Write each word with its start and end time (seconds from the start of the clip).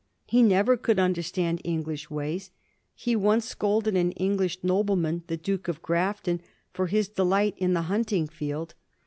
He 0.25 0.41
never 0.41 0.77
could 0.77 0.97
un/lerstand 0.97 1.61
English 1.63 2.09
ways. 2.09 2.49
He 2.95 3.15
once 3.15 3.45
scolded 3.45 3.95
an 3.95 4.13
English 4.13 4.57
nobleman, 4.63 5.21
the 5.27 5.37
Duke 5.37 5.67
of 5.67 5.83
Grafton, 5.83 6.41
for 6.73 6.87
his 6.87 7.07
delight 7.07 7.53
in 7.59 7.73
the 7.75 7.83
hunting 7.83 8.25
field. 8.27 8.73